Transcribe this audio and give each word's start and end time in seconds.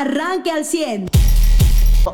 arranque 0.00 0.50
al 0.50 0.64
100. 0.64 1.10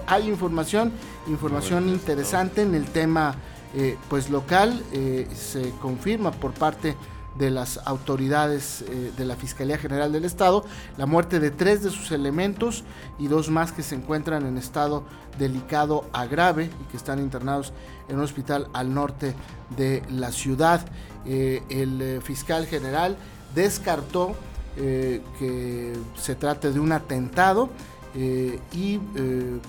Hay 0.07 0.29
información, 0.29 0.93
información 1.29 1.89
interesante 1.89 2.63
en 2.63 2.75
el 2.75 2.87
tema 2.87 3.37
eh, 3.75 3.97
pues 4.09 4.29
local, 4.29 4.83
eh, 4.93 5.29
se 5.35 5.71
confirma 5.81 6.33
por 6.33 6.53
parte 6.53 6.97
de 7.39 7.51
las 7.51 7.79
autoridades 7.85 8.83
eh, 8.89 9.13
de 9.17 9.25
la 9.25 9.37
Fiscalía 9.37 9.77
General 9.77 10.11
del 10.11 10.25
Estado 10.25 10.65
la 10.97 11.05
muerte 11.05 11.39
de 11.39 11.51
tres 11.51 11.83
de 11.83 11.91
sus 11.91 12.11
elementos 12.11 12.83
y 13.19 13.29
dos 13.29 13.51
más 13.51 13.73
que 13.73 13.83
se 13.83 13.95
encuentran 13.95 14.47
en 14.47 14.57
estado 14.57 15.05
delicado 15.39 16.07
a 16.13 16.25
grave 16.27 16.71
y 16.83 16.91
que 16.91 16.97
están 16.97 17.21
internados 17.21 17.73
en 18.09 18.17
un 18.17 18.25
hospital 18.25 18.69
al 18.73 18.93
norte 18.95 19.35
de 19.77 20.03
la 20.11 20.33
ciudad. 20.33 20.85
el 21.27 22.23
fiscal 22.23 22.67
general 22.67 23.17
descartó 23.55 24.35
que 24.77 25.95
se 26.17 26.35
trate 26.35 26.71
de 26.71 26.81
un 26.81 26.93
atentado 26.93 27.71
y 28.15 28.99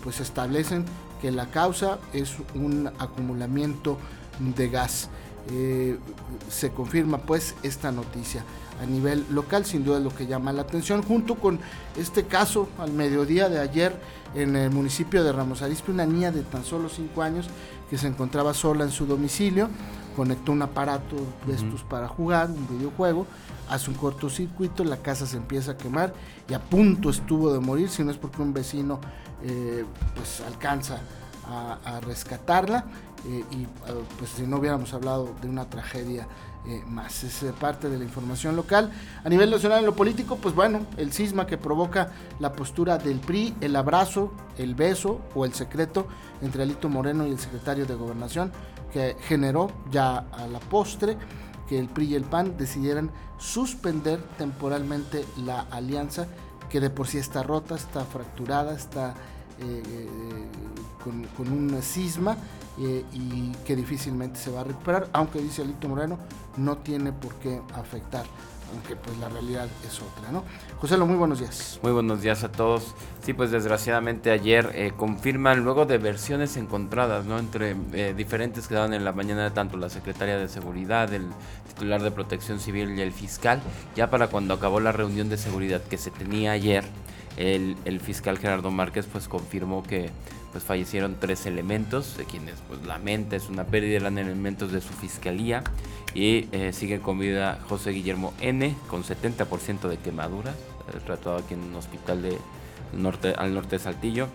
pues 0.03 0.19
establecen 0.19 0.85
que 1.21 1.31
la 1.31 1.47
causa 1.47 1.99
es 2.13 2.35
un 2.55 2.87
acumulamiento 2.99 3.97
de 4.39 4.69
gas. 4.69 5.09
Eh, 5.49 5.97
se 6.49 6.71
confirma 6.71 7.19
pues 7.19 7.55
esta 7.63 7.91
noticia 7.91 8.43
a 8.81 8.85
nivel 8.85 9.25
local, 9.31 9.65
sin 9.65 9.83
duda 9.83 9.97
es 9.97 10.03
lo 10.03 10.13
que 10.13 10.27
llama 10.27 10.53
la 10.53 10.61
atención, 10.63 11.01
junto 11.01 11.35
con 11.35 11.59
este 11.95 12.25
caso 12.25 12.69
al 12.77 12.91
mediodía 12.91 13.49
de 13.49 13.59
ayer 13.59 13.99
en 14.35 14.55
el 14.55 14.71
municipio 14.71 15.23
de 15.23 15.31
Ramos 15.31 15.61
Arizpe, 15.61 15.91
una 15.91 16.05
niña 16.05 16.31
de 16.31 16.43
tan 16.43 16.63
solo 16.63 16.89
5 16.89 17.21
años 17.21 17.47
que 17.89 17.97
se 17.97 18.07
encontraba 18.07 18.53
sola 18.53 18.83
en 18.83 18.91
su 18.91 19.05
domicilio, 19.05 19.69
conectó 20.15 20.51
un 20.51 20.61
aparato 20.61 21.15
de 21.45 21.53
estos 21.53 21.83
para 21.83 22.07
jugar, 22.07 22.49
un 22.49 22.67
videojuego, 22.67 23.27
hace 23.69 23.89
un 23.89 23.97
cortocircuito, 23.97 24.83
la 24.83 24.97
casa 24.97 25.25
se 25.25 25.37
empieza 25.37 25.71
a 25.71 25.77
quemar 25.77 26.13
y 26.49 26.53
a 26.53 26.59
punto 26.59 27.09
estuvo 27.09 27.53
de 27.53 27.59
morir, 27.59 27.89
si 27.89 28.03
no 28.03 28.11
es 28.11 28.17
porque 28.17 28.41
un 28.41 28.53
vecino 28.53 28.99
eh, 29.43 29.85
pues 30.15 30.41
alcanza 30.41 30.99
a, 31.49 32.01
rescatarla 32.01 32.85
eh, 33.25 33.43
y 33.51 33.63
eh, 33.63 33.67
pues 34.17 34.31
si 34.31 34.41
no 34.41 34.57
hubiéramos 34.57 34.93
hablado 34.93 35.33
de 35.41 35.47
una 35.47 35.69
tragedia 35.69 36.27
más. 36.87 37.23
Es 37.23 37.45
parte 37.59 37.89
de 37.89 37.97
la 37.97 38.03
información 38.03 38.55
local. 38.55 38.91
A 39.23 39.29
nivel 39.29 39.49
nacional 39.49 39.79
en 39.79 39.85
lo 39.85 39.95
político, 39.95 40.37
pues 40.37 40.53
bueno, 40.53 40.85
el 40.97 41.13
cisma 41.13 41.47
que 41.47 41.57
provoca 41.57 42.11
la 42.39 42.53
postura 42.53 42.97
del 42.97 43.19
PRI, 43.19 43.55
el 43.61 43.75
abrazo, 43.75 44.33
el 44.57 44.75
beso 44.75 45.21
o 45.35 45.45
el 45.45 45.53
secreto 45.53 46.07
entre 46.41 46.63
Alito 46.63 46.89
Moreno 46.89 47.25
y 47.25 47.31
el 47.31 47.39
secretario 47.39 47.85
de 47.85 47.95
Gobernación, 47.95 48.51
que 48.91 49.15
generó 49.21 49.71
ya 49.91 50.17
a 50.17 50.47
la 50.47 50.59
postre 50.59 51.17
que 51.67 51.79
el 51.79 51.87
PRI 51.87 52.05
y 52.05 52.15
el 52.15 52.23
PAN 52.23 52.57
decidieran 52.57 53.11
suspender 53.37 54.19
temporalmente 54.37 55.25
la 55.37 55.61
alianza 55.61 56.27
que 56.69 56.79
de 56.79 56.89
por 56.89 57.07
sí 57.07 57.17
está 57.17 57.43
rota, 57.43 57.75
está 57.75 58.03
fracturada, 58.05 58.73
está 58.73 59.13
eh, 59.59 59.83
eh, 59.85 60.07
con, 61.03 61.23
con, 61.35 61.51
un 61.51 61.81
cisma 61.81 62.37
eh, 62.79 63.05
y 63.13 63.51
que 63.65 63.75
difícilmente 63.75 64.39
se 64.39 64.51
va 64.51 64.61
a 64.61 64.63
recuperar, 64.63 65.07
aunque 65.13 65.39
dice 65.39 65.61
Alito 65.61 65.87
Moreno, 65.87 66.17
no 66.57 66.77
tiene 66.77 67.11
por 67.11 67.35
qué 67.35 67.61
afectar 67.73 68.25
aunque 68.73 68.95
pues 68.95 69.17
la 69.17 69.29
realidad 69.29 69.67
es 69.85 70.01
otra, 70.01 70.31
¿no? 70.31 70.43
José, 70.79 70.97
muy 70.97 71.15
buenos 71.15 71.39
días. 71.39 71.79
Muy 71.81 71.91
buenos 71.91 72.21
días 72.21 72.43
a 72.43 72.51
todos. 72.51 72.93
Sí, 73.23 73.33
pues 73.33 73.51
desgraciadamente 73.51 74.31
ayer 74.31 74.71
eh, 74.75 74.91
confirman 74.95 75.63
luego 75.63 75.85
de 75.85 75.97
versiones 75.97 76.57
encontradas, 76.57 77.25
¿no? 77.25 77.39
Entre 77.39 77.75
eh, 77.93 78.13
diferentes 78.15 78.67
que 78.67 78.75
daban 78.75 78.93
en 78.93 79.05
la 79.05 79.13
mañana 79.13 79.53
tanto 79.53 79.77
la 79.77 79.89
secretaria 79.89 80.37
de 80.37 80.47
Seguridad, 80.47 81.13
el 81.13 81.27
titular 81.67 82.01
de 82.01 82.11
Protección 82.11 82.59
Civil 82.59 82.97
y 82.97 83.01
el 83.01 83.11
fiscal, 83.11 83.61
ya 83.95 84.09
para 84.09 84.27
cuando 84.27 84.53
acabó 84.53 84.79
la 84.79 84.91
reunión 84.91 85.29
de 85.29 85.37
seguridad 85.37 85.81
que 85.81 85.97
se 85.97 86.11
tenía 86.11 86.51
ayer, 86.51 86.83
el, 87.37 87.77
el 87.85 87.99
fiscal 87.99 88.37
Gerardo 88.37 88.71
Márquez 88.71 89.05
pues 89.11 89.27
confirmó 89.27 89.83
que 89.83 90.09
pues 90.51 90.63
fallecieron 90.63 91.17
tres 91.19 91.45
elementos, 91.45 92.17
de 92.17 92.25
quienes 92.25 92.55
pues 92.67 92.83
lamenta, 92.85 93.35
es 93.35 93.49
una 93.49 93.65
pérdida, 93.65 93.97
eran 93.97 94.17
elementos 94.17 94.71
de 94.71 94.81
su 94.81 94.93
fiscalía 94.93 95.63
y 96.13 96.47
eh, 96.51 96.71
sigue 96.73 96.99
con 96.99 97.19
vida 97.19 97.59
José 97.69 97.91
Guillermo 97.91 98.33
N 98.41 98.75
con 98.89 99.03
70% 99.03 99.87
de 99.87 99.97
quemaduras, 99.97 100.55
eh, 100.55 100.99
tratado 101.05 101.37
aquí 101.37 101.53
en 101.53 101.61
un 101.61 101.75
hospital 101.75 102.21
de 102.21 102.37
norte, 102.93 103.33
al 103.37 103.53
norte 103.53 103.77
de 103.77 103.79
Saltillo 103.79 104.27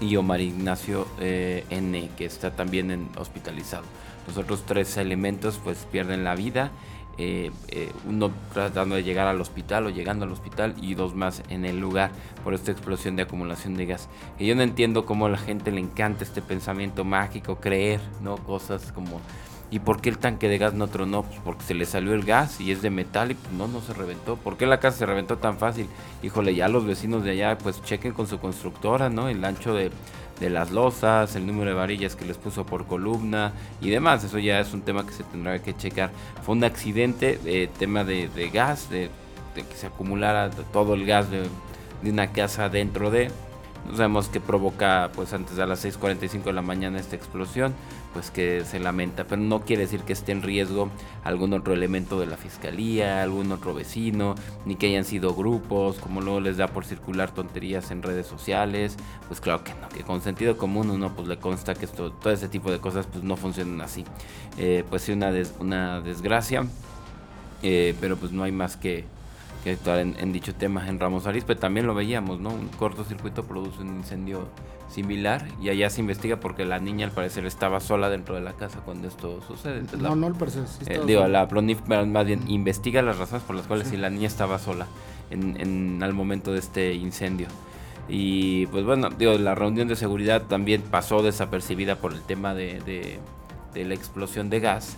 y 0.00 0.16
Omar 0.16 0.40
Ignacio 0.40 1.06
eh, 1.20 1.64
N 1.70 2.10
que 2.16 2.24
está 2.24 2.50
también 2.50 3.08
hospitalizado. 3.16 3.84
Los 4.26 4.36
otros 4.36 4.64
tres 4.66 4.96
elementos 4.96 5.58
pues 5.62 5.78
pierden 5.90 6.24
la 6.24 6.34
vida 6.34 6.70
eh, 7.22 7.50
eh, 7.68 7.92
uno 8.08 8.30
tratando 8.54 8.94
de 8.94 9.02
llegar 9.02 9.26
al 9.26 9.42
hospital 9.42 9.84
o 9.86 9.90
llegando 9.90 10.24
al 10.24 10.32
hospital 10.32 10.74
y 10.80 10.94
dos 10.94 11.14
más 11.14 11.42
en 11.50 11.66
el 11.66 11.78
lugar 11.78 12.12
por 12.42 12.54
esta 12.54 12.72
explosión 12.72 13.14
de 13.14 13.24
acumulación 13.24 13.74
de 13.74 13.84
gas. 13.84 14.08
Y 14.38 14.46
yo 14.46 14.54
no 14.54 14.62
entiendo 14.62 15.04
cómo 15.04 15.26
a 15.26 15.28
la 15.28 15.36
gente 15.36 15.70
le 15.70 15.80
encanta 15.80 16.24
este 16.24 16.40
pensamiento 16.40 17.04
mágico, 17.04 17.56
creer, 17.56 18.00
¿no? 18.22 18.38
Cosas 18.38 18.90
como, 18.92 19.20
¿y 19.70 19.80
por 19.80 20.00
qué 20.00 20.08
el 20.08 20.16
tanque 20.16 20.48
de 20.48 20.56
gas 20.56 20.72
no 20.72 20.88
tronó? 20.88 21.24
Pues 21.24 21.40
porque 21.44 21.62
se 21.62 21.74
le 21.74 21.84
salió 21.84 22.14
el 22.14 22.24
gas 22.24 22.58
y 22.58 22.72
es 22.72 22.80
de 22.80 22.88
metal 22.88 23.32
y 23.32 23.34
pues 23.34 23.52
no, 23.52 23.68
no 23.68 23.82
se 23.82 23.92
reventó. 23.92 24.36
¿Por 24.36 24.56
qué 24.56 24.64
la 24.64 24.80
casa 24.80 24.96
se 24.96 25.04
reventó 25.04 25.36
tan 25.36 25.58
fácil? 25.58 25.88
Híjole, 26.22 26.54
ya 26.54 26.68
los 26.68 26.86
vecinos 26.86 27.22
de 27.22 27.32
allá 27.32 27.58
pues 27.58 27.82
chequen 27.82 28.12
con 28.14 28.28
su 28.28 28.38
constructora, 28.38 29.10
¿no? 29.10 29.28
El 29.28 29.44
ancho 29.44 29.74
de 29.74 29.90
de 30.40 30.50
las 30.50 30.70
losas, 30.70 31.36
el 31.36 31.46
número 31.46 31.70
de 31.70 31.76
varillas 31.76 32.16
que 32.16 32.24
les 32.24 32.38
puso 32.38 32.64
por 32.64 32.86
columna 32.86 33.52
y 33.80 33.90
demás. 33.90 34.24
Eso 34.24 34.38
ya 34.38 34.58
es 34.58 34.72
un 34.72 34.82
tema 34.82 35.06
que 35.06 35.12
se 35.12 35.22
tendrá 35.22 35.60
que 35.60 35.76
checar. 35.76 36.10
Fue 36.42 36.54
un 36.54 36.64
accidente, 36.64 37.38
de 37.38 37.68
tema 37.78 38.02
de, 38.02 38.50
gas, 38.52 38.90
de, 38.90 39.10
que 39.54 39.76
se 39.76 39.86
acumulara 39.86 40.50
todo 40.72 40.94
el 40.94 41.04
gas 41.04 41.30
de, 41.30 41.42
de 42.02 42.10
una 42.10 42.32
casa 42.32 42.68
dentro 42.68 43.10
de... 43.10 43.30
No 43.88 43.96
sabemos 43.96 44.28
qué 44.28 44.40
provoca, 44.40 45.10
pues 45.14 45.32
antes 45.32 45.56
de 45.56 45.66
las 45.66 45.84
6.45 45.84 46.44
de 46.44 46.52
la 46.52 46.62
mañana 46.62 47.00
esta 47.00 47.16
explosión, 47.16 47.74
pues 48.12 48.30
que 48.30 48.64
se 48.64 48.78
lamenta, 48.78 49.24
pero 49.24 49.40
no 49.40 49.60
quiere 49.60 49.82
decir 49.82 50.02
que 50.02 50.12
esté 50.12 50.32
en 50.32 50.42
riesgo 50.42 50.90
algún 51.24 51.52
otro 51.52 51.74
elemento 51.74 52.18
de 52.20 52.26
la 52.26 52.36
fiscalía, 52.36 53.22
algún 53.22 53.50
otro 53.52 53.74
vecino, 53.74 54.34
ni 54.64 54.76
que 54.76 54.88
hayan 54.88 55.04
sido 55.04 55.34
grupos, 55.34 55.96
como 55.98 56.20
luego 56.20 56.40
les 56.40 56.56
da 56.56 56.68
por 56.68 56.84
circular 56.84 57.32
tonterías 57.32 57.90
en 57.90 58.02
redes 58.02 58.26
sociales, 58.26 58.96
pues 59.28 59.40
claro 59.40 59.64
que 59.64 59.72
no, 59.74 59.88
que 59.88 60.02
con 60.02 60.20
sentido 60.20 60.56
común 60.56 60.90
uno 60.90 61.14
pues 61.14 61.26
le 61.26 61.38
consta 61.38 61.74
que 61.74 61.84
esto, 61.84 62.12
todo 62.12 62.32
ese 62.32 62.48
tipo 62.48 62.70
de 62.70 62.78
cosas 62.78 63.06
pues 63.06 63.24
no 63.24 63.36
funcionan 63.36 63.80
así. 63.80 64.04
Eh, 64.58 64.84
pues 64.88 65.02
sí, 65.02 65.12
una, 65.12 65.32
una 65.58 66.00
desgracia, 66.00 66.64
eh, 67.62 67.94
pero 68.00 68.16
pues 68.16 68.32
no 68.32 68.42
hay 68.42 68.52
más 68.52 68.76
que 68.76 69.04
que 69.62 69.72
actuar 69.72 69.98
en, 69.98 70.32
dicho 70.32 70.54
tema 70.54 70.88
en 70.88 70.98
Ramos 70.98 71.26
Arizpe. 71.26 71.54
También 71.54 71.86
lo 71.86 71.94
veíamos, 71.94 72.40
¿no? 72.40 72.50
Un 72.50 72.68
cortocircuito 72.68 73.44
produce 73.44 73.82
un 73.82 73.96
incendio 73.96 74.48
similar 74.88 75.46
y 75.62 75.68
allá 75.68 75.88
se 75.88 76.00
investiga 76.00 76.40
porque 76.40 76.64
la 76.64 76.80
niña 76.80 77.06
al 77.06 77.12
parecer 77.12 77.46
estaba 77.46 77.80
sola 77.80 78.10
dentro 78.10 78.34
de 78.34 78.40
la 78.40 78.54
casa 78.54 78.80
cuando 78.84 79.06
esto 79.06 79.40
sucede. 79.46 79.82
no, 79.98 80.16
no 80.16 80.26
al 80.26 80.34
parecer. 80.34 80.64
Eh, 80.86 81.00
digo, 81.06 81.26
la 81.28 81.46
PRONIF 81.46 81.86
más 81.86 82.26
bien 82.26 82.42
investiga 82.48 83.00
las 83.02 83.18
razones 83.18 83.44
por 83.44 83.56
las 83.56 83.66
cuales 83.66 83.88
si 83.88 83.96
la 83.96 84.10
niña 84.10 84.26
estaba 84.26 84.58
sola 84.58 84.86
en, 85.30 85.60
en 85.60 86.02
al 86.02 86.12
momento 86.12 86.52
de 86.52 86.58
este 86.58 86.94
incendio. 86.94 87.46
Y 88.08 88.66
pues 88.66 88.84
bueno, 88.84 89.08
digo, 89.10 89.38
la 89.38 89.54
reunión 89.54 89.86
de 89.86 89.94
seguridad 89.94 90.42
también 90.42 90.82
pasó 90.82 91.22
desapercibida 91.22 91.96
por 91.96 92.12
el 92.12 92.22
tema 92.22 92.54
de, 92.54 92.80
de, 92.80 93.20
de 93.72 93.84
la 93.84 93.94
explosión 93.94 94.50
de 94.50 94.58
gas 94.58 94.96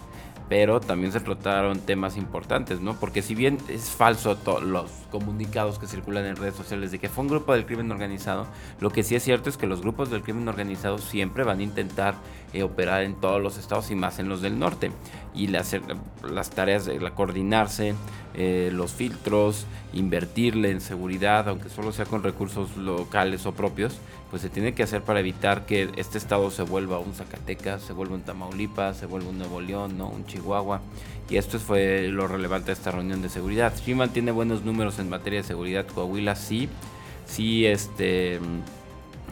pero 0.48 0.80
también 0.80 1.12
se 1.12 1.20
trataron 1.20 1.80
temas 1.80 2.16
importantes, 2.16 2.80
¿no? 2.80 2.94
Porque 2.98 3.22
si 3.22 3.34
bien 3.34 3.58
es 3.68 3.90
falso 3.90 4.38
los 4.62 4.90
comunicados 5.10 5.78
que 5.78 5.86
circulan 5.86 6.26
en 6.26 6.36
redes 6.36 6.54
sociales 6.54 6.90
de 6.90 6.98
que 6.98 7.08
fue 7.08 7.22
un 7.22 7.30
grupo 7.30 7.52
del 7.52 7.66
crimen 7.66 7.90
organizado, 7.90 8.46
lo 8.80 8.90
que 8.90 9.02
sí 9.02 9.14
es 9.14 9.22
cierto 9.22 9.48
es 9.48 9.56
que 9.56 9.66
los 9.66 9.80
grupos 9.80 10.10
del 10.10 10.22
crimen 10.22 10.48
organizado 10.48 10.98
siempre 10.98 11.44
van 11.44 11.60
a 11.60 11.62
intentar 11.62 12.14
eh, 12.52 12.62
operar 12.62 13.02
en 13.02 13.14
todos 13.14 13.42
los 13.42 13.56
estados 13.58 13.90
y 13.90 13.94
más 13.94 14.18
en 14.18 14.28
los 14.28 14.42
del 14.42 14.58
norte. 14.58 14.90
Y 15.34 15.46
las, 15.46 15.74
las 16.22 16.50
tareas 16.50 16.84
de 16.84 16.98
coordinarse, 17.12 17.94
eh, 18.34 18.70
los 18.72 18.92
filtros, 18.92 19.66
invertirle 19.92 20.70
en 20.70 20.80
seguridad, 20.80 21.48
aunque 21.48 21.68
solo 21.68 21.92
sea 21.92 22.04
con 22.04 22.22
recursos 22.22 22.76
locales 22.76 23.46
o 23.46 23.52
propios, 23.52 23.98
pues 24.32 24.40
se 24.40 24.48
tiene 24.48 24.72
que 24.72 24.82
hacer 24.82 25.02
para 25.02 25.20
evitar 25.20 25.66
que 25.66 25.90
este 25.96 26.16
estado 26.16 26.50
se 26.50 26.62
vuelva 26.62 26.98
un 26.98 27.12
Zacatecas, 27.12 27.82
se 27.82 27.92
vuelva 27.92 28.14
un 28.14 28.22
Tamaulipas, 28.22 28.96
se 28.96 29.04
vuelva 29.04 29.28
un 29.28 29.36
Nuevo 29.36 29.60
León, 29.60 29.98
¿no? 29.98 30.08
un 30.08 30.24
Chihuahua. 30.24 30.80
Y 31.28 31.36
esto 31.36 31.58
fue 31.58 32.08
lo 32.08 32.26
relevante 32.26 32.68
de 32.68 32.72
esta 32.72 32.92
reunión 32.92 33.20
de 33.20 33.28
seguridad. 33.28 33.74
Sí 33.76 33.94
mantiene 33.94 34.30
buenos 34.30 34.64
números 34.64 34.98
en 35.00 35.10
materia 35.10 35.42
de 35.42 35.46
seguridad. 35.46 35.86
Coahuila 35.86 36.34
sí, 36.34 36.70
sí 37.26 37.66
este, 37.66 38.40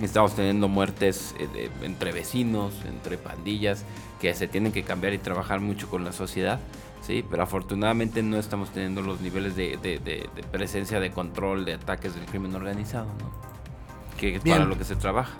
estamos 0.02 0.36
teniendo 0.36 0.68
muertes 0.68 1.34
eh, 1.38 1.70
entre 1.80 2.12
vecinos, 2.12 2.74
entre 2.86 3.16
pandillas, 3.16 3.86
que 4.20 4.34
se 4.34 4.48
tienen 4.48 4.70
que 4.70 4.82
cambiar 4.82 5.14
y 5.14 5.18
trabajar 5.18 5.60
mucho 5.60 5.88
con 5.88 6.04
la 6.04 6.12
sociedad. 6.12 6.60
Sí, 7.00 7.24
pero 7.30 7.42
afortunadamente 7.42 8.22
no 8.22 8.36
estamos 8.36 8.68
teniendo 8.68 9.00
los 9.00 9.22
niveles 9.22 9.56
de, 9.56 9.78
de 9.78 10.42
presencia, 10.52 11.00
de 11.00 11.10
control, 11.10 11.64
de 11.64 11.72
ataques 11.72 12.14
del 12.14 12.26
crimen 12.26 12.54
organizado. 12.54 13.06
¿no? 13.18 13.59
Que 14.20 14.36
es 14.36 14.42
para 14.42 14.64
lo 14.64 14.76
que 14.76 14.84
se 14.84 14.96
trabaja. 14.96 15.32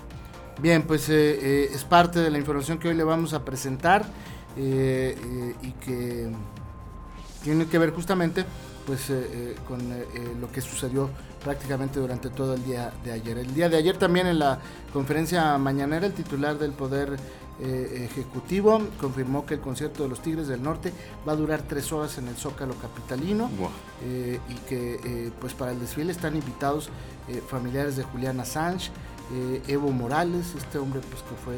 Bien, 0.60 0.82
pues 0.82 1.08
eh, 1.08 1.38
eh, 1.40 1.70
es 1.72 1.84
parte 1.84 2.18
de 2.20 2.30
la 2.30 2.38
información 2.38 2.78
que 2.78 2.88
hoy 2.88 2.94
le 2.94 3.04
vamos 3.04 3.32
a 3.32 3.44
presentar 3.44 4.04
eh, 4.56 5.54
y 5.62 5.70
que 5.84 6.30
tiene 7.42 7.66
que 7.66 7.78
ver 7.78 7.92
justamente 7.92 8.44
pues 8.86 9.12
con 9.68 9.78
lo 10.40 10.50
que 10.50 10.60
sucedió 10.60 11.10
prácticamente 11.42 12.00
durante 12.00 12.28
todo 12.30 12.54
el 12.54 12.64
día 12.64 12.92
de 13.04 13.12
ayer. 13.12 13.38
El 13.38 13.54
día 13.54 13.68
de 13.68 13.76
ayer 13.76 13.96
también 13.96 14.26
en 14.26 14.38
la 14.38 14.58
conferencia 14.92 15.56
mañanera 15.58 16.06
el 16.06 16.12
titular 16.12 16.58
del 16.58 16.72
Poder 16.72 17.16
eh, 17.62 18.08
Ejecutivo 18.10 18.80
confirmó 18.98 19.44
que 19.44 19.54
el 19.54 19.60
concierto 19.60 20.04
de 20.04 20.08
los 20.08 20.22
Tigres 20.22 20.48
del 20.48 20.62
Norte 20.62 20.94
va 21.28 21.32
a 21.32 21.36
durar 21.36 21.60
tres 21.60 21.92
horas 21.92 22.16
en 22.16 22.26
el 22.28 22.36
Zócalo 22.36 22.74
Capitalino 22.76 23.50
eh, 24.02 24.40
y 24.48 24.54
que 24.66 24.94
eh, 25.04 25.30
pues 25.38 25.52
para 25.52 25.72
el 25.72 25.78
desfile 25.78 26.10
están 26.10 26.36
invitados 26.36 26.88
familiares 27.48 27.96
de 27.96 28.02
Julián 28.02 28.40
Assange, 28.40 28.90
Evo 29.68 29.92
Morales, 29.92 30.52
este 30.56 30.78
hombre 30.78 31.00
pues 31.08 31.22
que 31.22 31.36
fue 31.36 31.54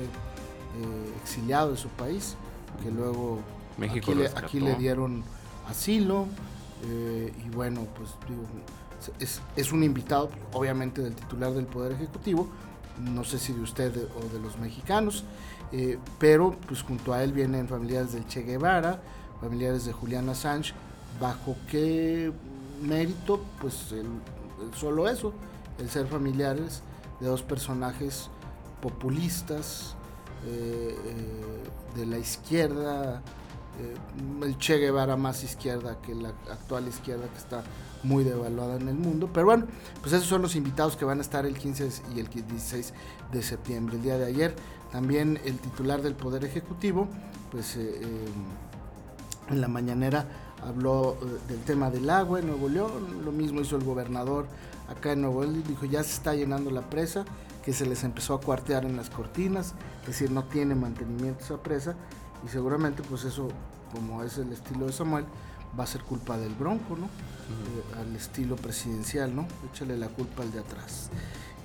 exiliado 1.22 1.70
de 1.70 1.78
su 1.78 1.88
país, 1.88 2.36
que 2.82 2.90
luego 2.90 3.38
México 3.78 4.12
aquí, 4.36 4.60
le, 4.60 4.74
dieron 4.74 5.24
asilo 5.66 6.26
y 6.82 7.48
bueno 7.50 7.86
pues 7.96 8.10
es, 9.18 9.40
es 9.56 9.72
un 9.72 9.82
invitado 9.82 10.30
obviamente 10.52 11.02
del 11.02 11.14
titular 11.14 11.52
del 11.52 11.66
Poder 11.66 11.92
Ejecutivo, 11.92 12.48
no 13.00 13.24
sé 13.24 13.38
si 13.38 13.52
de 13.52 13.60
usted 13.60 13.92
o 13.96 14.32
de 14.32 14.40
los 14.40 14.58
mexicanos. 14.58 15.24
Eh, 15.72 15.98
pero 16.18 16.54
pues 16.68 16.82
junto 16.82 17.14
a 17.14 17.24
él 17.24 17.32
vienen 17.32 17.66
familiares 17.66 18.12
del 18.12 18.26
Che 18.26 18.42
Guevara, 18.42 19.00
familiares 19.40 19.86
de 19.86 19.92
Julián 19.92 20.28
Assange, 20.28 20.74
bajo 21.18 21.56
qué 21.70 22.30
mérito, 22.82 23.40
pues 23.60 23.94
solo 24.76 25.08
eso, 25.08 25.32
el 25.78 25.88
ser 25.88 26.06
familiares 26.06 26.82
de 27.20 27.26
dos 27.26 27.42
personajes 27.42 28.28
populistas 28.82 29.94
eh, 30.46 30.94
eh, 31.06 31.98
de 31.98 32.06
la 32.06 32.18
izquierda, 32.18 33.22
el 34.42 34.58
Che 34.58 34.78
Guevara 34.78 35.16
más 35.16 35.42
izquierda 35.44 35.98
que 36.02 36.14
la 36.14 36.30
actual 36.50 36.88
izquierda 36.88 37.26
que 37.28 37.38
está 37.38 37.62
muy 38.02 38.24
devaluada 38.24 38.76
en 38.76 38.88
el 38.88 38.94
mundo. 38.94 39.30
Pero 39.32 39.46
bueno, 39.46 39.66
pues 40.00 40.12
esos 40.12 40.26
son 40.26 40.42
los 40.42 40.56
invitados 40.56 40.96
que 40.96 41.04
van 41.04 41.18
a 41.18 41.22
estar 41.22 41.46
el 41.46 41.56
15 41.56 41.88
y 42.14 42.20
el 42.20 42.28
16 42.28 42.92
de 43.32 43.42
septiembre. 43.42 43.96
El 43.96 44.02
día 44.02 44.18
de 44.18 44.26
ayer 44.26 44.54
también 44.90 45.40
el 45.44 45.58
titular 45.58 46.02
del 46.02 46.14
Poder 46.14 46.44
Ejecutivo, 46.44 47.08
pues 47.50 47.76
eh, 47.76 48.00
eh, 48.02 48.28
en 49.50 49.60
la 49.60 49.68
mañanera 49.68 50.26
habló 50.62 51.16
eh, 51.22 51.38
del 51.48 51.60
tema 51.60 51.90
del 51.90 52.08
agua 52.10 52.40
en 52.40 52.48
Nuevo 52.48 52.68
León, 52.68 53.24
lo 53.24 53.32
mismo 53.32 53.62
hizo 53.62 53.76
el 53.76 53.84
gobernador 53.84 54.46
acá 54.88 55.12
en 55.12 55.22
Nuevo 55.22 55.42
León, 55.42 55.64
dijo 55.66 55.86
ya 55.86 56.04
se 56.04 56.12
está 56.12 56.34
llenando 56.34 56.70
la 56.70 56.82
presa, 56.82 57.24
que 57.64 57.72
se 57.72 57.86
les 57.86 58.04
empezó 58.04 58.34
a 58.34 58.40
cuartear 58.40 58.84
en 58.84 58.96
las 58.96 59.08
cortinas, 59.08 59.74
es 60.02 60.08
decir, 60.08 60.30
no 60.30 60.44
tiene 60.44 60.74
mantenimiento 60.74 61.42
esa 61.42 61.62
presa 61.62 61.96
y 62.44 62.48
seguramente 62.48 63.02
pues 63.02 63.24
eso, 63.24 63.48
como 63.92 64.22
es 64.22 64.38
el 64.38 64.52
estilo 64.52 64.86
de 64.86 64.92
Samuel, 64.92 65.24
va 65.78 65.84
a 65.84 65.86
ser 65.86 66.02
culpa 66.02 66.36
del 66.36 66.54
Bronco, 66.54 66.96
¿no? 66.96 67.08
al 67.98 68.14
estilo 68.16 68.56
presidencial, 68.56 69.34
¿no? 69.34 69.46
Échale 69.70 69.96
la 69.96 70.08
culpa 70.08 70.42
al 70.42 70.52
de 70.52 70.60
atrás. 70.60 71.10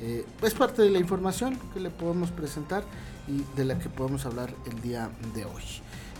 Eh, 0.01 0.25
es 0.41 0.53
parte 0.53 0.81
de 0.81 0.89
la 0.89 0.99
información 0.99 1.57
que 1.73 1.79
le 1.79 1.89
podemos 1.89 2.31
presentar 2.31 2.83
y 3.27 3.43
de 3.55 3.65
la 3.65 3.79
que 3.79 3.89
podemos 3.89 4.25
hablar 4.25 4.53
el 4.65 4.81
día 4.81 5.09
de 5.33 5.45
hoy. 5.45 5.63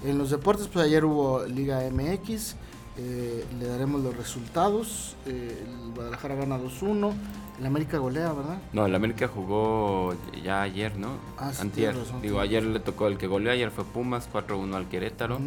En 0.04 0.18
los 0.18 0.30
deportes, 0.30 0.68
pues 0.68 0.86
ayer 0.86 1.06
hubo 1.06 1.46
Liga 1.46 1.82
MX, 1.90 2.56
eh, 2.98 3.46
le 3.60 3.68
daremos 3.68 4.02
los 4.02 4.16
resultados. 4.16 5.16
Eh, 5.26 5.66
el 5.66 5.94
Guadalajara 5.94 6.36
gana 6.36 6.58
2-1, 6.58 7.14
el 7.60 7.66
América 7.66 7.98
golea, 7.98 8.32
¿verdad? 8.34 8.58
No, 8.74 8.86
el 8.86 8.96
América 8.96 9.28
jugó 9.28 10.14
ya 10.44 10.62
ayer, 10.62 10.98
¿no? 10.98 11.10
Ah, 11.38 11.52
sí, 11.52 11.62
Antier. 11.62 11.96
Digo, 12.22 12.40
ayer 12.40 12.64
le 12.64 12.80
tocó 12.80 13.08
el 13.08 13.18
que 13.18 13.28
goleó, 13.28 13.52
ayer 13.52 13.72
fue 13.72 13.84
Pumas 13.84 14.30
4-1 14.32 14.76
al 14.76 14.88
Querétaro. 14.88 15.40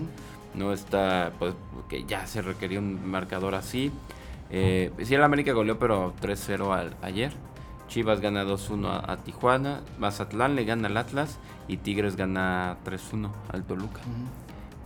No 0.54 0.72
está, 0.72 1.32
pues, 1.38 1.54
que 1.88 2.04
ya 2.04 2.26
se 2.26 2.42
requería 2.42 2.80
un 2.80 3.08
marcador 3.08 3.54
así. 3.54 3.92
Eh, 4.50 4.90
sí, 5.02 5.14
el 5.14 5.22
América 5.22 5.52
goleó, 5.52 5.78
pero 5.78 6.12
3-0 6.20 6.94
ayer. 7.02 7.32
Chivas 7.88 8.20
gana 8.20 8.44
2-1 8.44 9.02
a, 9.06 9.16
Tijuana, 9.16 9.80
Mazatlán 9.98 10.54
le 10.54 10.64
gana 10.64 10.86
al 10.86 10.96
Atlas 10.96 11.38
y 11.66 11.76
Tigres 11.76 12.14
gana 12.14 12.76
3-1 12.84 13.30
al 13.52 13.64
Toluca. 13.64 14.00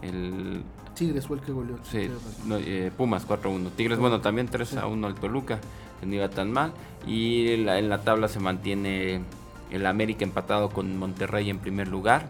El 0.01 0.63
Tigres 0.95 1.27
fue 1.27 1.37
el 1.37 1.43
que 1.43 1.53
goleó. 1.53 1.77
Sí, 1.83 2.11
eh, 2.51 2.91
Pumas 2.97 3.29
4-1. 3.29 3.71
Tigres, 3.77 3.99
bueno, 3.99 4.23
también 4.23 4.49
3-1 4.49 5.05
al 5.05 5.15
Toluca, 5.17 5.61
no 6.03 6.15
iba 6.15 6.29
tan 6.29 6.53
mal. 6.53 6.73
Y 7.07 7.53
en 7.53 7.89
la 7.89 8.01
tabla 8.03 8.29
se 8.29 8.41
mantiene 8.41 9.21
el 9.71 9.87
América 9.87 10.25
empatado 10.25 10.71
con 10.71 10.97
Monterrey 10.97 11.51
en 11.51 11.59
primer 11.59 11.89
lugar. 11.89 12.27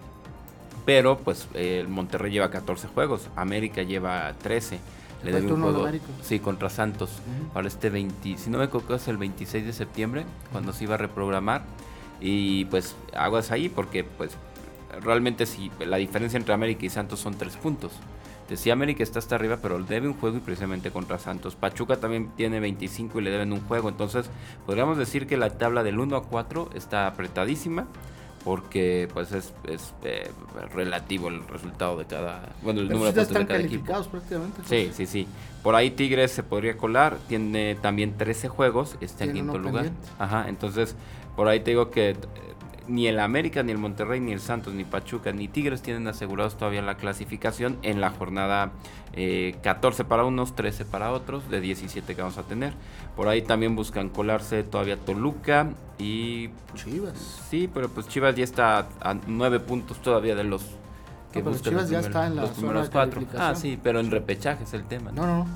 Pero 0.85 1.19
pues 1.19 1.49
el 1.55 1.89
Monterrey 1.89 2.31
lleva 2.31 2.51
14 2.51 2.89
juegos, 2.89 3.29
América 3.37 3.83
lleva 3.83 4.33
13 4.43 4.79
le 5.25 5.33
debe 5.33 5.53
un 5.53 5.63
juego. 5.63 5.89
Sí, 6.23 6.39
contra 6.39 6.69
Santos. 6.69 7.11
Ahora 7.55 7.69
este 7.69 7.91
20, 7.91 8.37
si 8.37 8.51
no 8.51 8.59
me 8.59 8.65
equivoco 8.65 8.95
es 8.95 9.09
el 9.09 9.17
26 9.17 9.65
de 9.65 9.73
septiembre, 9.73 10.27
cuando 10.53 10.73
se 10.73 10.85
iba 10.85 10.95
a 10.95 10.99
reprogramar. 10.99 11.65
Y 12.21 12.67
pues 12.67 12.95
aguas 13.17 13.51
ahí 13.51 13.69
porque 13.69 14.05
pues 14.05 14.33
realmente 15.03 15.47
si 15.47 15.71
la 15.81 15.97
diferencia 15.97 16.37
entre 16.37 16.55
América 16.55 16.87
y 16.87 16.91
Santos 16.91 17.21
son 17.21 17.35
tres 17.37 17.57
puntos. 17.57 17.93
Decía 18.49 18.75
América 18.75 19.03
está 19.03 19.19
hasta 19.19 19.37
arriba, 19.37 19.59
pero 19.63 19.83
debe 19.83 20.07
un 20.09 20.15
juego 20.15 20.37
y 20.37 20.41
precisamente 20.41 20.91
contra 20.91 21.19
Santos. 21.19 21.57
Pachuca 21.57 21.97
también 21.97 22.31
tiene 22.37 22.61
25 22.61 23.21
y 23.21 23.25
le 23.25 23.31
deben 23.31 23.53
un 23.53 23.61
juego. 23.61 23.89
Entonces, 23.89 24.29
podríamos 24.67 24.99
decir 24.99 25.27
que 25.27 25.37
la 25.37 25.51
tabla 25.51 25.83
del 25.83 25.99
1 25.99 26.17
a 26.17 26.23
4 26.25 26.71
está 26.75 27.07
apretadísima 27.07 27.87
porque 28.45 29.09
pues 29.13 29.33
es, 29.33 29.55
es 29.67 29.95
eh, 30.05 30.31
relativo 30.75 31.29
el 31.29 31.47
resultado 31.49 31.97
de 31.97 32.05
cada 32.05 32.51
bueno 32.63 32.81
el 32.81 32.89
número 32.91 33.11
de 33.11 33.25
puntos 33.25 33.39
de 33.39 33.47
cada 33.47 33.61
equipo. 33.61 33.85
prácticamente 34.11 34.61
sí 34.67 34.91
sí 34.95 35.07
sí. 35.07 35.27
Por 35.63 35.75
ahí 35.75 35.91
Tigres 35.93 36.31
se 36.31 36.43
podría 36.43 36.77
colar 36.77 37.17
tiene 37.27 37.75
también 37.77 38.19
13 38.19 38.49
juegos 38.49 38.97
está 39.01 39.25
en 39.25 39.33
quinto 39.33 39.59
lugar. 39.59 39.91
ajá 40.19 40.47
entonces 40.51 40.95
por 41.37 41.49
ahí 41.49 41.61
te 41.61 41.71
digo 41.71 41.91
que 41.91 42.17
ni 42.87 43.07
el 43.07 43.19
América, 43.21 43.63
ni 43.63 43.73
el 43.73 43.79
Monterrey, 43.79 44.21
ni 44.21 44.33
el 44.33 44.41
Santos, 44.41 44.75
ni 44.75 44.85
Pachuca, 44.85 45.33
ni 45.33 45.49
Tigres 45.49 45.83
tienen 45.83 46.07
asegurados 46.07 46.57
todavía 46.57 46.83
la 46.83 46.97
clasificación 46.97 47.79
en 47.83 48.01
la 48.01 48.11
jornada 48.11 48.73
14 49.13 50.03
eh, 50.03 50.05
para 50.05 50.25
unos, 50.25 50.55
13 50.55 50.85
para 50.85 51.13
otros, 51.13 51.49
de 51.51 51.61
17 51.61 52.15
que 52.15 52.21
vamos 52.21 52.39
a 52.39 52.43
tener. 52.43 52.73
Por 53.17 53.29
ahí 53.29 53.43
también 53.43 53.77
buscan 53.77 54.09
colarse 54.09 54.63
todavía 54.65 54.97
Toluca 54.97 55.71
y... 55.99 56.51
Chivas. 56.75 57.43
Sí, 57.49 57.69
pero 57.73 57.89
pues 57.89 58.09
Chivas 58.09 58.35
ya 58.35 58.45
está 58.45 58.89
a 59.01 59.15
9 59.27 59.61
puntos 59.61 60.03
todavía 60.03 60.35
de 60.35 60.45
los 60.45 60.65
que 61.33 61.43
buscan 61.43 61.73
Chivas 61.73 61.91
ya 61.91 62.01
está 62.01 62.27
en 62.27 62.37
la 62.37 62.43
los 62.43 62.51
primeros 62.53 62.91
cuatro. 62.91 63.23
Ah, 63.37 63.55
sí, 63.57 63.79
pero 63.83 63.99
en 63.99 64.11
repechaje 64.11 64.63
es 64.65 64.73
el 64.73 64.85
tema. 64.85 65.11
No, 65.11 65.27
no, 65.27 65.39
no. 65.39 65.47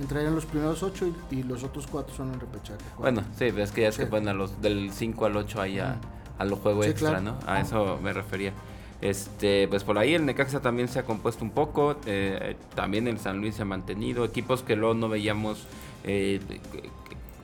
Entrarían 0.00 0.34
los 0.34 0.46
primeros 0.46 0.82
8 0.82 1.14
y, 1.30 1.42
los 1.44 1.62
otros 1.62 1.86
4 1.86 2.14
son 2.14 2.32
en 2.32 2.40
repechaje. 2.40 2.80
Bueno, 2.98 3.22
sí, 3.38 3.50
ves 3.52 3.70
que 3.70 3.82
ya 3.82 3.92
se 3.92 4.06
ponen 4.06 4.30
a 4.30 4.32
los 4.32 4.60
del 4.60 4.90
5 4.90 5.26
al 5.26 5.36
8 5.36 5.60
ahí 5.60 5.78
a, 5.78 5.96
a 6.42 6.44
los 6.44 6.58
juegos 6.58 6.86
extra, 6.86 7.20
¿no? 7.20 7.38
A 7.46 7.60
eso 7.60 7.98
me 8.02 8.12
refería. 8.12 8.52
Este, 9.00 9.66
pues 9.68 9.82
por 9.82 9.98
ahí 9.98 10.14
el 10.14 10.24
Necaxa 10.26 10.60
también 10.60 10.88
se 10.88 10.98
ha 11.00 11.04
compuesto 11.04 11.44
un 11.44 11.50
poco, 11.50 11.96
eh, 12.06 12.56
también 12.76 13.08
el 13.08 13.18
San 13.18 13.40
Luis 13.40 13.56
se 13.56 13.62
ha 13.62 13.64
mantenido, 13.64 14.24
equipos 14.24 14.62
que 14.62 14.76
luego 14.76 14.94
no 14.94 15.08
veíamos 15.08 15.66
eh, 16.04 16.40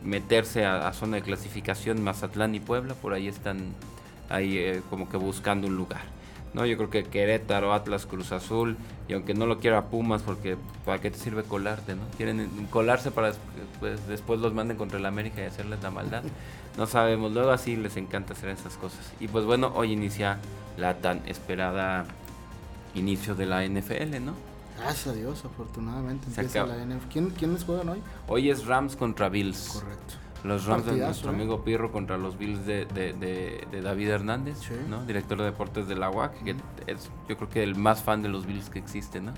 meterse 0.05 0.65
a, 0.65 0.93
zona 0.93 1.17
de 1.17 1.23
clasificación, 1.23 2.03
Mazatlán 2.03 2.55
y 2.55 2.61
Puebla, 2.61 2.95
por 2.95 3.13
ahí 3.13 3.27
están 3.27 3.75
ahí 4.29 4.57
eh, 4.57 4.83
como 4.89 5.09
que 5.09 5.17
buscando 5.17 5.67
un 5.67 5.77
lugar. 5.77 6.03
No, 6.55 6.67
yo 6.67 6.77
creo 6.77 6.91
que 6.91 7.05
Querétaro, 7.05 7.73
Atlas, 7.73 8.07
Cruz 8.07 8.33
Azul, 8.33 8.77
y 9.09 9.15
aunque 9.15 9.35
no 9.35 9.47
lo 9.47 9.59
quiera 9.59 9.87
Pumas, 9.87 10.23
porque 10.23 10.57
¿para 10.85 11.01
qué 11.01 11.11
te 11.11 11.19
sirve 11.19 11.43
colarte, 11.43 11.95
no? 11.95 12.03
Quieren 12.17 12.49
colarse 12.71 13.11
para 13.11 13.33
pues, 13.81 14.07
después 14.09 14.41
los 14.41 14.55
manden 14.55 14.77
contra 14.77 14.99
el 14.99 15.07
América 15.07 15.43
y 15.43 15.45
hacerles 15.45 15.83
la 15.83 15.91
maldad. 15.91 16.23
No 16.77 16.87
sabemos, 16.87 17.33
luego 17.33 17.51
así 17.51 17.77
les 17.77 17.97
encanta 17.97 18.33
hacer 18.33 18.51
esas 18.51 18.77
cosas. 18.77 19.13
Y 19.21 19.29
pues 19.29 19.45
bueno, 19.45 19.73
hoy 19.75 19.93
inicia 19.93 20.39
la 20.77 20.99
tan 20.99 21.23
esperada 21.27 22.07
inicio 22.95 23.35
de 23.35 23.47
la 23.47 23.67
NFL, 23.67 24.25
¿no? 24.25 24.35
Gracias 24.79 25.09
a 25.09 25.13
Dios, 25.13 25.45
afortunadamente 25.45 26.27
empieza 26.29 26.67
la 26.67 26.77
NFL. 26.77 27.09
¿Quién, 27.11 27.31
¿Quiénes 27.31 27.65
juegan 27.65 27.89
hoy? 27.89 27.99
Hoy 28.29 28.51
es 28.51 28.67
Rams 28.67 28.95
contra 28.95 29.29
Bills. 29.29 29.71
Correcto. 29.73 30.15
Los 30.45 30.67
Rams 30.67 30.87
de 30.87 30.97
nuestro 30.97 31.31
¿eh? 31.31 31.35
amigo 31.35 31.65
Pirro 31.65 31.91
contra 31.91 32.17
los 32.17 32.39
Bills 32.39 32.65
de, 32.65 32.87
David 33.83 34.09
Hernández, 34.09 34.59
¿no? 34.89 35.05
Director 35.05 35.39
de 35.39 35.45
deportes 35.45 35.89
de 35.89 35.97
la 35.97 36.11
UAC, 36.11 36.43
que 36.45 36.57
es 36.87 37.11
yo 37.29 37.37
creo 37.37 37.49
que 37.49 37.63
el 37.63 37.75
más 37.75 38.03
fan 38.03 38.23
de 38.23 38.29
los 38.29 38.47
Bills 38.47 38.71
que 38.71 38.79
existe, 38.79 39.21
¿no? 39.21 39.33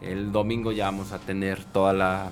El 0.00 0.32
domingo 0.32 0.72
ya 0.72 0.86
vamos 0.86 1.12
a 1.12 1.18
tener 1.18 1.62
toda 1.64 1.92
la 1.92 2.30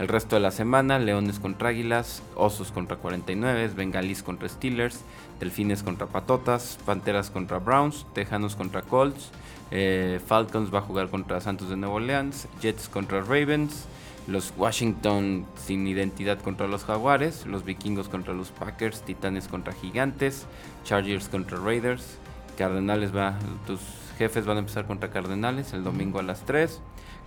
el 0.00 0.08
resto 0.08 0.36
de 0.36 0.40
la 0.40 0.50
semana, 0.50 0.98
Leones 0.98 1.38
contra 1.38 1.68
Águilas, 1.68 2.22
Osos 2.34 2.72
contra 2.72 2.96
49, 2.96 3.72
Bengalis 3.76 4.22
contra 4.22 4.48
Steelers, 4.48 5.02
Delfines 5.38 5.82
contra 5.82 6.06
Patotas, 6.06 6.78
Panteras 6.86 7.30
contra 7.30 7.58
Browns, 7.58 8.06
Tejanos 8.14 8.56
contra 8.56 8.80
Colts, 8.80 9.30
eh, 9.70 10.18
Falcons 10.26 10.72
va 10.72 10.78
a 10.78 10.82
jugar 10.82 11.10
contra 11.10 11.42
Santos 11.42 11.68
de 11.68 11.76
Nuevo 11.76 11.96
Orleans, 11.96 12.48
Jets 12.62 12.88
contra 12.88 13.20
Ravens, 13.20 13.84
los 14.26 14.52
Washington 14.56 15.46
sin 15.56 15.86
identidad 15.86 16.38
contra 16.40 16.66
los 16.66 16.84
Jaguares, 16.84 17.46
los 17.46 17.64
Vikingos 17.64 18.08
contra 18.08 18.34
los 18.34 18.50
Packers, 18.50 19.02
Titanes 19.02 19.48
contra 19.48 19.72
Gigantes, 19.72 20.46
Chargers 20.84 21.28
contra 21.28 21.58
Raiders, 21.58 22.18
Cardenales 22.56 23.14
va, 23.14 23.38
tus 23.66 23.80
jefes 24.18 24.44
van 24.44 24.58
a 24.58 24.60
empezar 24.60 24.86
contra 24.86 25.10
Cardenales 25.10 25.72
el 25.72 25.82
domingo 25.82 26.18
a 26.18 26.22
las 26.22 26.44
3. 26.44 26.80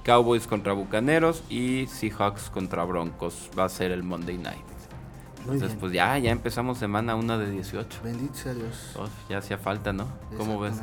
Cowboys 0.04 0.48
contra 0.48 0.74
Bucaneros 0.74 1.44
y 1.50 1.88
Seahawks 1.88 2.50
contra 2.50 2.84
Broncos. 2.84 3.50
Va 3.58 3.66
a 3.66 3.70
ser 3.70 3.92
el 3.92 4.04
Monday 4.04 4.38
Night. 4.38 4.62
Entonces, 5.40 5.76
pues 5.80 5.92
ya, 5.92 6.18
ya 6.20 6.32
empezamos 6.32 6.78
semana 6.78 7.16
1 7.16 7.38
de 7.38 7.52
18. 7.52 8.00
Bendito 8.04 8.34
sea 8.34 8.54
Dios. 8.54 8.96
ya 9.30 9.40
hacía 9.40 9.58
falta, 9.58 9.92
¿no? 9.92 10.08
¿Cómo 10.38 10.60
ves? 10.60 10.76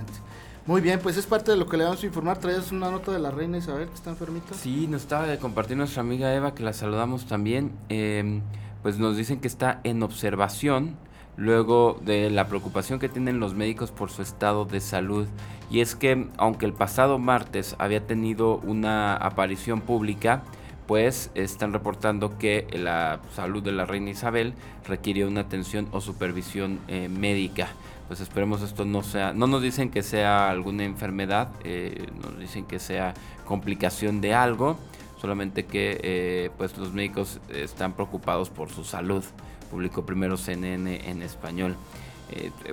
Muy 0.70 0.82
bien, 0.82 1.00
pues 1.00 1.16
es 1.16 1.26
parte 1.26 1.50
de 1.50 1.56
lo 1.56 1.66
que 1.66 1.76
le 1.76 1.82
vamos 1.82 2.00
a 2.00 2.06
informar. 2.06 2.38
¿Traes 2.38 2.70
una 2.70 2.92
nota 2.92 3.10
de 3.10 3.18
la 3.18 3.32
reina 3.32 3.58
Isabel 3.58 3.88
que 3.88 3.94
está 3.94 4.10
enfermita? 4.10 4.54
Sí, 4.54 4.86
nos 4.86 5.02
estaba 5.02 5.26
de 5.26 5.36
compartir 5.36 5.76
nuestra 5.76 6.02
amiga 6.02 6.32
Eva, 6.32 6.54
que 6.54 6.62
la 6.62 6.72
saludamos 6.72 7.26
también. 7.26 7.72
Em, 7.88 8.40
pues 8.80 8.96
nos 8.96 9.16
dicen 9.16 9.40
que 9.40 9.48
está 9.48 9.80
en 9.82 10.00
observación 10.04 10.94
luego 11.36 11.98
de 12.04 12.30
la 12.30 12.46
preocupación 12.46 13.00
que 13.00 13.08
tienen 13.08 13.40
los 13.40 13.52
médicos 13.52 13.90
por 13.90 14.12
su 14.12 14.22
estado 14.22 14.64
de 14.64 14.78
salud. 14.78 15.26
Y 15.72 15.80
es 15.80 15.96
que, 15.96 16.28
aunque 16.36 16.66
el 16.66 16.72
pasado 16.72 17.18
martes 17.18 17.74
había 17.80 18.06
tenido 18.06 18.58
una 18.58 19.16
aparición 19.16 19.80
pública, 19.80 20.44
pues 20.86 21.32
están 21.34 21.72
reportando 21.72 22.38
que 22.38 22.68
la 22.72 23.18
salud 23.34 23.60
de 23.60 23.72
la 23.72 23.86
reina 23.86 24.10
Isabel 24.10 24.54
requiere 24.86 25.26
una 25.26 25.40
atención 25.40 25.88
o 25.90 26.00
supervisión 26.00 26.78
eh, 26.86 27.08
médica. 27.08 27.70
Pues 28.10 28.20
esperemos 28.20 28.60
esto 28.60 28.84
no 28.84 29.04
sea, 29.04 29.32
no 29.32 29.46
nos 29.46 29.62
dicen 29.62 29.88
que 29.88 30.02
sea 30.02 30.50
alguna 30.50 30.82
enfermedad, 30.82 31.52
eh, 31.62 32.08
nos 32.20 32.40
dicen 32.40 32.64
que 32.64 32.80
sea 32.80 33.14
complicación 33.44 34.20
de 34.20 34.34
algo, 34.34 34.76
solamente 35.20 35.64
que 35.64 36.00
eh, 36.02 36.50
pues 36.58 36.76
los 36.76 36.92
médicos 36.92 37.38
están 37.54 37.92
preocupados 37.92 38.50
por 38.50 38.68
su 38.68 38.82
salud. 38.82 39.22
Publicó 39.70 40.04
primero 40.04 40.36
CNN 40.36 41.08
en 41.08 41.22
español. 41.22 41.76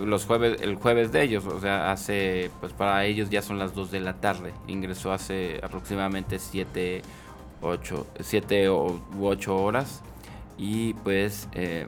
los 0.01 0.25
jueves, 0.25 0.60
el 0.63 0.74
jueves 0.74 1.12
de 1.12 1.22
ellos, 1.22 1.46
o 1.46 1.62
sea, 1.62 1.91
hace, 1.91 2.50
pues 2.60 2.74
para 2.74 3.06
ellos 3.06 3.29
ya 3.29 3.44
son 3.44 3.60
las 3.60 3.75
2 3.75 3.91
de 3.91 4.00
la 4.00 4.15
tarde. 4.15 4.53
Ingresó 4.65 5.12
hace 5.12 5.60
aproximadamente 5.62 6.39
7 6.39 7.03
ocho, 7.62 8.08
siete 8.20 8.70
u 8.70 9.01
ocho 9.22 9.56
horas 9.56 10.01
y 10.58 10.94
pues 10.96 11.48
em, 11.53 11.88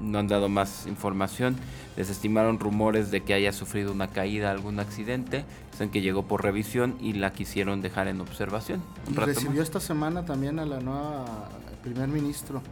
no 0.00 0.18
han 0.18 0.28
dado 0.28 0.48
más 0.48 0.86
información. 0.86 1.56
Desestimaron 1.96 2.58
rumores 2.58 3.10
de 3.10 3.22
que 3.22 3.34
haya 3.34 3.52
sufrido 3.52 3.92
una 3.92 4.08
caída, 4.08 4.50
algún 4.50 4.80
accidente. 4.80 5.44
Dicen 5.72 5.90
que 5.90 6.00
llegó 6.00 6.24
por 6.24 6.42
revisión 6.42 6.96
y 7.00 7.14
la 7.14 7.32
quisieron 7.32 7.82
dejar 7.82 8.08
en 8.08 8.20
observación. 8.20 8.82
recibió 9.14 9.62
esta 9.62 9.80
semana 9.80 10.24
también 10.24 10.58
a 10.58 10.66
la 10.66 10.80
nueva 10.80 11.48
primer 11.82 12.08
ministro 12.08 12.62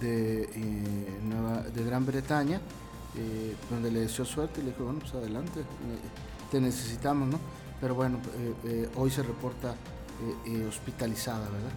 de, 0.00 0.42
eh, 0.42 1.70
de 1.74 1.84
Gran 1.84 2.06
Bretaña, 2.06 2.60
eh, 3.16 3.54
donde 3.70 3.90
le 3.90 4.00
deseó 4.00 4.24
suerte 4.24 4.60
y 4.60 4.64
le 4.64 4.70
dijo, 4.70 4.84
bueno, 4.84 5.00
pues 5.00 5.14
adelante, 5.14 5.60
eh, 5.60 5.64
te 6.50 6.60
necesitamos, 6.60 7.28
¿no? 7.28 7.38
Pero 7.80 7.94
bueno, 7.94 8.18
hoy 8.96 9.10
se 9.10 9.22
reporta 9.22 9.74
hospitalizada, 10.68 11.48
¿verdad? 11.48 11.72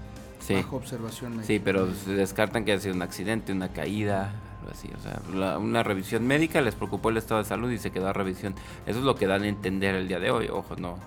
sí. 0.45 0.53
bajo 0.55 0.75
observación 0.75 1.41
Sí, 1.43 1.59
pero 1.59 1.93
se 1.93 2.11
descartan 2.11 2.65
que 2.65 2.73
haya 2.73 2.81
sido 2.81 2.95
un 2.95 3.01
accidente, 3.01 3.53
una 3.53 3.69
caída, 3.69 4.33
así. 4.71 4.89
O 4.97 5.01
sea, 5.01 5.57
una 5.57 5.83
revisión 5.83 6.25
médica 6.27 6.61
les 6.61 6.75
preocupó 6.75 7.09
el 7.09 7.17
estado 7.17 7.41
de 7.41 7.47
salud 7.47 7.71
y 7.71 7.77
se 7.77 7.91
quedó 7.91 8.07
a 8.07 8.13
revisión. 8.13 8.55
Eso 8.85 8.99
es 8.99 9.05
lo 9.05 9.15
que 9.15 9.27
dan 9.27 9.43
a 9.43 9.47
entender 9.47 9.95
el 9.95 10.07
día 10.07 10.19
de 10.19 10.31
hoy. 10.31 10.47
Ojo, 10.47 10.75
no, 10.75 10.97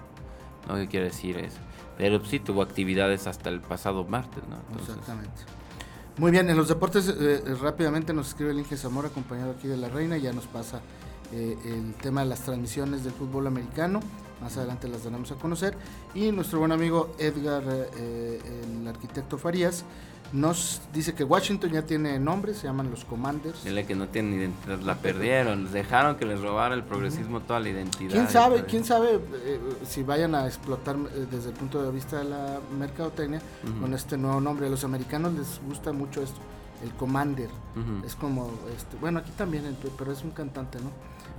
no 0.68 0.88
quiere 0.88 1.06
decir 1.06 1.38
eso. 1.38 1.58
Pero 1.98 2.25
sí 2.25 2.40
tuvo 2.40 2.62
actividades 2.62 3.26
hasta 3.26 3.48
el 3.48 3.60
pasado 3.60 4.04
martes, 4.04 4.42
¿no? 4.48 4.56
Exactamente. 4.78 5.42
Muy 6.18 6.30
bien, 6.30 6.48
en 6.48 6.56
los 6.56 6.68
deportes 6.68 7.08
eh, 7.08 7.14
eh, 7.18 7.54
rápidamente 7.60 8.14
nos 8.14 8.28
escribe 8.28 8.50
el 8.50 8.58
Inge 8.58 8.76
Zamora, 8.76 9.08
acompañado 9.08 9.52
aquí 9.52 9.68
de 9.68 9.76
la 9.76 9.88
Reina, 9.88 10.16
ya 10.16 10.32
nos 10.32 10.46
pasa 10.46 10.80
eh, 11.32 11.58
el 11.64 11.94
tema 11.94 12.22
de 12.22 12.28
las 12.28 12.40
transmisiones 12.40 13.04
del 13.04 13.12
fútbol 13.12 13.46
americano. 13.46 14.00
Más 14.40 14.56
adelante 14.58 14.86
las 14.88 15.04
daremos 15.04 15.32
a 15.32 15.36
conocer. 15.36 15.76
Y 16.14 16.30
nuestro 16.30 16.58
buen 16.58 16.72
amigo 16.72 17.14
Edgar, 17.18 17.64
eh, 17.96 18.40
el 18.64 18.86
arquitecto 18.86 19.38
Farías, 19.38 19.84
nos 20.33 20.80
dice 20.92 21.14
que 21.14 21.25
Washington 21.25 21.71
ya 21.71 21.83
tiene 21.83 22.18
nombre, 22.18 22.54
se 22.54 22.66
llaman 22.66 22.90
los 22.90 23.04
Commanders. 23.04 23.64
Dile 23.64 23.87
que 23.87 23.95
no 23.95 24.09
tienen 24.09 24.35
identidad, 24.35 24.80
la 24.80 24.97
perdieron, 24.97 25.64
les 25.64 25.73
dejaron 25.73 26.16
que 26.16 26.25
les 26.25 26.40
robara 26.40 26.75
el 26.75 26.83
progresismo 26.83 27.40
toda 27.40 27.61
la 27.61 27.68
identidad. 27.68 28.12
¿Quién 28.12 28.28
sabe, 28.28 28.64
quién 28.64 28.85
sabe 28.85 29.21
eh, 29.45 29.61
si 29.87 30.02
vayan 30.02 30.35
a 30.35 30.47
explotar 30.47 30.97
eh, 30.97 31.26
desde 31.30 31.50
el 31.50 31.54
punto 31.54 31.83
de 31.83 31.90
vista 31.90 32.18
de 32.18 32.25
la 32.25 32.59
mercadotecnia 32.78 33.40
con 33.80 33.95
este 33.95 34.16
nuevo 34.16 34.40
nombre? 34.40 34.66
A 34.66 34.71
los 34.71 34.85
americanos 34.85 35.33
les 35.35 35.61
gusta 35.66 35.92
mucho 35.92 36.23
esto, 36.23 36.40
el 36.83 36.90
Commander. 36.92 37.50
Es 38.04 38.14
como, 38.14 38.50
este, 38.75 38.97
bueno, 38.97 39.18
aquí 39.21 39.30
también, 39.37 39.76
pero 39.99 40.12
es 40.12 40.23
un 40.23 40.30
cantante, 40.30 40.78
¿no? 40.80 40.90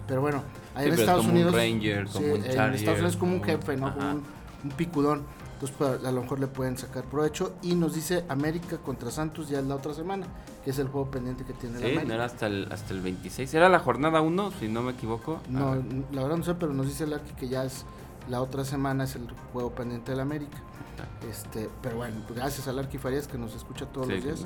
Pero 0.07 0.21
bueno, 0.21 0.43
ahí 0.73 0.87
en 0.87 0.93
Estados 0.93 1.25
Unidos. 1.25 1.53
Ranger, 1.53 2.07
como 2.07 2.27
un 2.27 2.35
en 2.35 2.45
Estados 2.45 2.81
Unidos 2.81 3.13
es 3.13 3.17
como 3.17 3.33
un 3.35 3.43
jefe, 3.43 3.75
¿no? 3.75 3.93
Como 3.93 4.11
un, 4.11 4.71
picudón. 4.75 5.23
Entonces, 5.57 5.75
pues, 5.75 6.05
a 6.05 6.11
lo 6.11 6.21
mejor 6.21 6.39
le 6.39 6.45
pueden 6.45 6.77
sacar 6.77 7.03
provecho. 7.05 7.55
Y 7.63 7.73
nos 7.73 7.95
dice 7.95 8.23
América 8.29 8.77
contra 8.77 9.09
Santos 9.09 9.49
ya 9.49 9.57
es 9.57 9.65
la 9.65 9.73
otra 9.73 9.95
semana, 9.95 10.27
que 10.63 10.69
es 10.69 10.77
el 10.77 10.87
juego 10.87 11.09
pendiente 11.09 11.45
que 11.45 11.53
tiene 11.53 11.79
la 11.79 11.85
América. 11.85 12.03
no 12.05 12.13
era 12.13 12.25
hasta 12.25 12.45
el, 12.45 12.67
hasta 12.71 12.93
el 12.93 13.01
26. 13.01 13.51
¿Era 13.55 13.67
la 13.67 13.79
jornada 13.79 14.21
1, 14.21 14.51
si 14.59 14.67
no 14.67 14.83
me 14.83 14.91
equivoco? 14.91 15.41
No, 15.49 15.75
la 16.11 16.21
verdad 16.21 16.37
no 16.37 16.43
sé, 16.43 16.53
pero 16.53 16.73
nos 16.73 16.85
dice 16.85 17.05
el 17.05 17.13
Arqui 17.13 17.33
que 17.33 17.47
ya 17.47 17.63
es 17.65 17.85
la 18.29 18.39
otra 18.43 18.65
semana, 18.65 19.05
es 19.05 19.15
el 19.15 19.27
juego 19.51 19.71
pendiente 19.71 20.11
de 20.11 20.17
la 20.17 20.23
América. 20.23 20.59
Este, 21.27 21.69
pero 21.81 21.97
bueno, 21.97 22.21
pues, 22.27 22.37
gracias 22.37 22.67
al 22.67 22.77
Arqui 22.77 22.99
Farías 22.99 23.27
que 23.27 23.39
nos 23.39 23.55
escucha 23.55 23.87
todos 23.87 24.09
los 24.09 24.23
días. 24.23 24.45